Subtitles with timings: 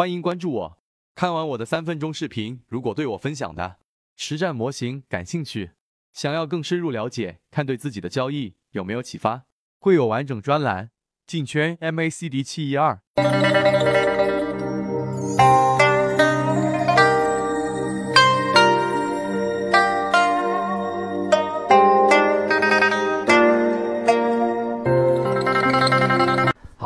[0.00, 0.78] 欢迎关注我。
[1.14, 3.76] 看完我的三分钟视频，如果对我分享的
[4.16, 5.72] 实战模型感兴趣，
[6.14, 9.42] 想要更深入了解，看对自己的交易有没有启发，
[9.78, 10.90] 会有完整专栏。
[11.26, 13.02] 进圈 MACD 七一二。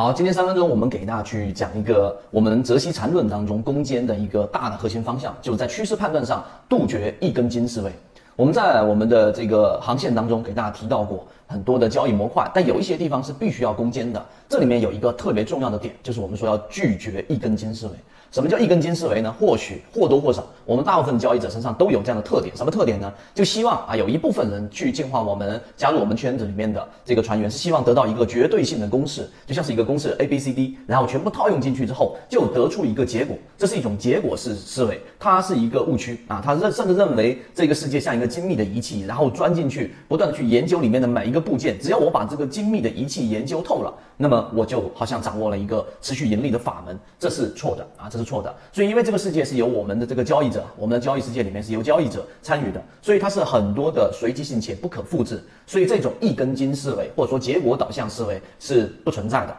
[0.04, 7.90] 好，今天三分钟我们给大家去讲一个我们泽西缠论当中攻坚的一个大的核心方向，就是在趋势判断上杜绝一根筋思维。
[8.36, 14.24] 我们在我们的这个航线当中给大家提到过很多的交易模块，但有一些地方是必须要攻坚的。
[14.48, 17.92] 这里面有一个特别重要的点，就是我们说要拒绝一根筋思维。
[18.30, 19.32] 什么叫一根筋思维呢？
[19.38, 22.56] 或许或多或少，我们大部分交易者身上都有这样的特点。
[22.56, 23.12] 什么特点呢？
[23.32, 33.36] 就希望啊，有一部分人去进化我们，加入我们圈子里面的这个船员，是希望得到一个绝对性的公式，就像是一个公式 A B C D，然后全部套用进去之后，就得出一个结果。
[33.56, 36.42] 这是一种结果式思维，它是一个误区啊。
[36.44, 41.76] 他认甚至认为这个世界像一个精密的仪器，然后钻进去，不断的去研究里面的每一一个部件。
[41.80, 46.96] 只要我把这个精密的仪器研究透了，那么我就好像掌握了一个持续盈利的法门。
[47.18, 48.54] 这是错的啊，这是错的。
[48.72, 59.56] 所以因为这个世界是由我们的这个交易者，我们的交易世界里面是由交易者参与的，所以它是很多的随机性且不可复制，所以这种一根筋思维或者说结果导向思维是不存在的。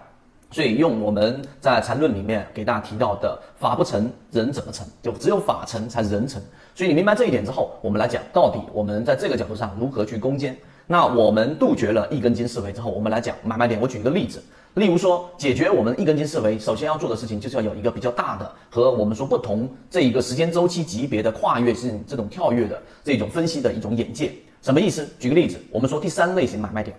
[0.51, 6.41] 所以用我们在缠论里面给大家提到的“法不成，人怎么成”，就只有法成才人成。
[6.73, 10.55] 所以你明白这一点之后，我们来讲到底我们在这个角度上如何去攻坚。
[10.87, 13.79] 那我们杜绝了一根筋思维之后，我们来讲买卖点。
[13.81, 14.41] 我举一个例子。
[14.75, 24.33] 例如说，解决我们一根筋思维，首先要做的事情就是要有一个比较大的和我们说不同这一个时间周期级别的跨越性这种跳跃的这种分析的一种眼界。
[24.61, 25.07] 什么意思？
[25.17, 26.95] 举个例子，我们说第三类型买卖点，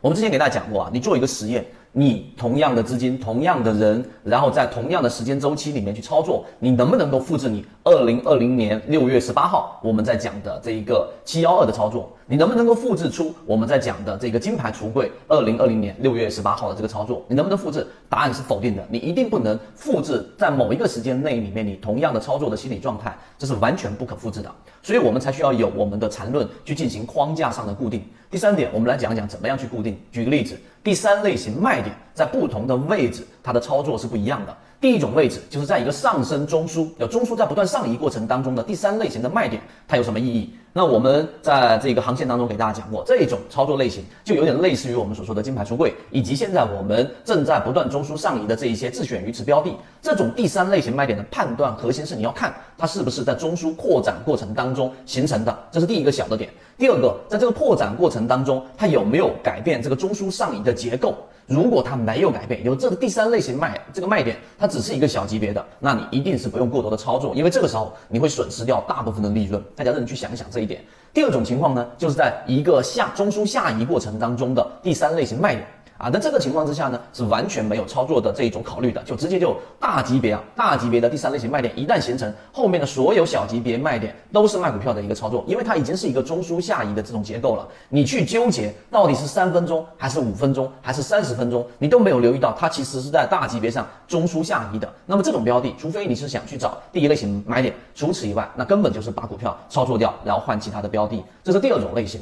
[0.00, 1.66] 我们之前给大家讲过啊，你做一个实验。
[1.96, 12.10] 你同样的资金，同样的人，然后在同样的时间周期里面去操作，你能不能够复制你二零二零年六月十八号我们在讲的这一个七幺二的操作？
[12.26, 17.22] 你能不能够复制出我们在讲的这个金牌橱柜二零二零年六月十八号的这个操作？
[17.28, 17.86] 你能不能复制？
[18.08, 18.84] 答案是否定的。
[18.90, 24.50] 你一定不能复制在某一个时间内里面你同样的操作的心理状态，这是完全不可复制的。
[24.82, 28.02] 所以我们才需要有我们的缠论去进行框架上的固定。
[28.32, 29.96] 第三点，我们来讲讲怎么样去固定。
[30.10, 30.58] 举个例子。
[30.84, 34.54] 第三类型卖点在不同的位置，它的操作是不一样的。
[34.80, 40.54] 第一种位置就是在一个上升中枢，有中枢在不断上移过程当中的第三类型的卖点，它有什么意义？
[40.76, 49.70] 那我们在这个航线当中给大家讲过，这种操作类型就有点类似于我们所说的金牌橱柜，以及现在我们正在不断中枢上移的这一些自选鱼池标的。
[50.02, 56.50] 这种第三类型卖点的判断核心是你要看它是不是在中枢扩展过程当中形成的，这是第一个小的点。
[56.76, 61.14] 第二个，在这个扩展过程当中，它有没有改变这个中枢上移的结构？
[61.46, 69.62] 如果它没有改变，有这个第三类型卖这个卖点，它只是一个小级别的，那你一定是不用过多的操作，因为这个时候你会损失掉大部分的利润。
[69.76, 70.82] 大家认真去想一想这一点。
[71.12, 75.64] 第二种情况呢，就是在一个下中枢下移过程当中的第三类型卖点。
[75.96, 87.66] 啊，那这个情况之下呢，是完全没有操作的这一种考虑的，就直接就大级别啊，大级别的第三类型卖点一旦形成，后面的所有小级别卖点都是卖股票的一个操作，因为它已经是一个中枢下移的这种结构了。
[87.88, 94.92] 你去纠结到底是三分钟还是五分钟还是三十分钟，你都没有留意到它其实是在大级别上中枢下移的。
[95.06, 102.20] 那么这种标的，除非你是想去找第一类型买点，除此以外，那根本就是把股票操作掉，然后换其他的标的，这是第二种类型。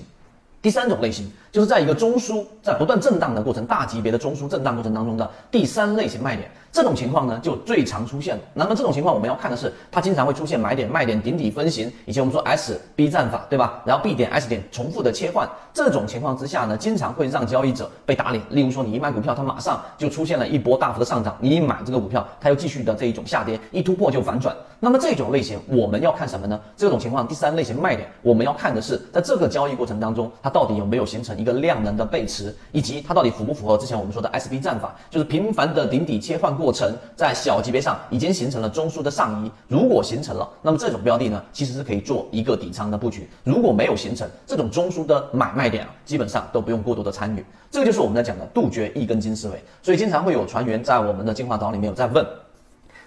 [0.62, 6.48] 第三种类型，就是在一个中枢在不断震荡的过程，大级别的中枢震荡过程当中的第三类型卖点。
[6.72, 8.40] 这种情况呢，就最常出现。
[8.54, 13.82] 那么这种情况，我们要看的是，它经常会出现买点、卖点、顶底分型，以及我们说 S B 战法，对吧？
[13.84, 15.46] 然后 B 点、S 点重复的切换。
[15.74, 18.42] 这种情况之下呢，经常会让交易者被打脸。
[18.48, 24.56] 例如说，你一卖股票，它马上就出现了一波大幅的上涨；你一买这个股票，它又继续的这一种下跌，一突破就反转。
[24.80, 26.58] 那么这种类型，我们要看什么呢？
[26.74, 43.28] 这种情况，第三类型卖点，我们要看的是，在这个交易过程当中，它到底有没有形成一个量能的背驰，以及它到底符不符合之前我们说的 S B 战法，就是频繁的顶底切换过程，在小级别上已经形成了中枢的上移，如果形成了，那么这种标的呢，其实是可以做一个底仓的布局。
[43.42, 47.44] 如果没有形成这种中枢的买卖点啊，基本上都不用过多的参与。
[47.70, 49.60] 这个就是我们在讲的杜绝一根筋思维。
[49.82, 52.24] 所以经常会有船员在我们的进化岛里面有在问，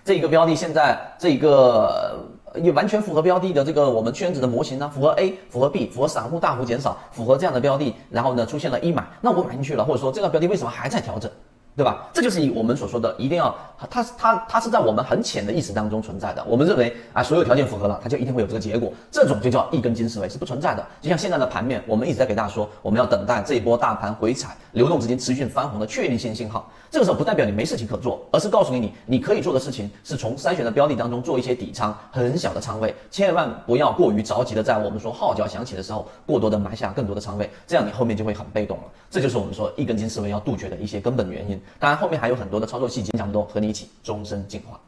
[0.04, 2.20] 这一个标的现在这一个
[2.56, 4.92] 也完全符合标的的这个我们圈子的模型呢？
[4.94, 11.30] 符合 A，符合 B，符合散户大幅减少，符合这样的标的，然后呢出现了一买，那我买进去了，或者说这个标的为什么还在调整？
[11.76, 12.08] 对吧？
[12.14, 16.42] 这就是以我们所说的，一定要它它它是在我们很浅的意识当中存在的。
[16.48, 18.94] 我们认为啊，所有条件符合了，它就一定会有这个结果。
[19.12, 20.86] 这种就叫一根筋思维，是不存在的。
[21.02, 26.72] 就像现在的盘面，我们一直在给大家说，我们要等待这一波大盘回踩，流动资金持续翻红的确定性信号。
[26.90, 38.84] 这个时候不代表你没事情可做，而是告诉给你，你可以做的事情是从筛选的标的当中做一些底仓，很小的仓位，千万不要过于着急的在我们说号角响起的时候，过多的埋下更多的仓位，这样你后面就会很被动了。
[39.12, 41.60] 这就是我们说一根筋思维要杜绝的一些根本原因。
[41.80, 44.80] 当然后面还有很多的操作细节，讲多和你一起终身进化。